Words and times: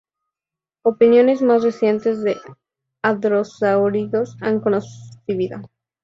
Opiniones 0.83 1.43
más 1.43 1.61
recientes 1.61 2.23
de 2.23 2.37
hadrosáuridos 3.03 4.35
han 4.41 4.59
coincidido. 4.59 5.61